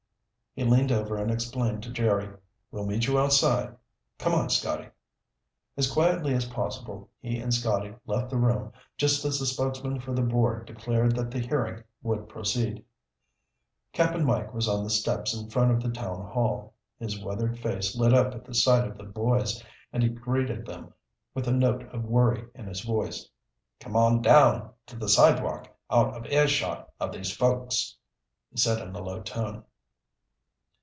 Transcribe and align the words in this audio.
He 0.53 0.65
leaned 0.65 0.91
over 0.91 1.15
and 1.15 1.31
explained 1.31 1.81
to 1.83 1.93
Jerry. 1.93 2.27
"We'll 2.71 2.85
meet 2.85 3.07
you 3.07 3.17
outside. 3.17 3.77
Come 4.19 4.33
on, 4.33 4.49
Scotty." 4.49 4.89
As 5.77 5.89
quietly 5.89 6.33
as 6.33 6.43
possible 6.49 7.09
he 7.21 7.39
and 7.39 7.53
Scotty 7.53 7.95
left 8.05 8.29
the 8.29 8.37
room 8.37 8.73
just 8.97 9.23
as 9.23 9.39
the 9.39 9.45
spokesman 9.45 10.01
for 10.01 10.13
the 10.13 10.21
board 10.21 10.65
declared 10.67 11.15
that 11.15 11.31
the 11.31 11.39
hearing 11.39 11.85
would 12.03 12.27
proceed. 12.27 12.83
Cap'n 13.93 14.25
Mike 14.25 14.53
was 14.53 14.67
on 14.67 14.83
the 14.83 14.89
steps 14.89 15.33
in 15.33 15.49
front 15.49 15.71
of 15.71 15.81
the 15.81 15.89
town 15.89 16.21
hall. 16.27 16.73
His 16.99 17.17
weathered 17.23 17.57
face 17.57 17.95
lit 17.97 18.13
up 18.13 18.35
at 18.35 18.43
the 18.43 18.53
sight 18.53 18.85
of 18.85 18.97
the 18.97 19.05
boys 19.05 19.63
and 19.93 20.03
he 20.03 20.09
greeted 20.09 20.65
them 20.65 20.93
with 21.33 21.47
a 21.47 21.53
note 21.53 21.83
of 21.95 22.03
worry 22.03 22.45
in 22.55 22.67
his 22.67 22.81
voice. 22.81 23.25
"Come 23.79 23.95
on 23.95 24.21
down 24.21 24.71
to 24.87 24.97
the 24.97 25.07
sidewalk 25.07 25.69
out 25.89 26.13
of 26.13 26.25
earshot 26.29 26.89
of 26.99 27.13
these 27.13 27.33
folks," 27.33 27.95
he 28.51 28.57
said 28.57 28.85
in 28.85 28.93
a 28.93 29.01
low 29.01 29.21
tone. 29.21 29.63